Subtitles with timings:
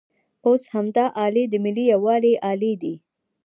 [0.47, 2.93] اوس همدا الې د ملي یووالي الې ده.